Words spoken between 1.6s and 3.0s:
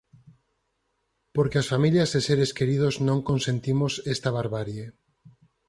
as familias e seres queridos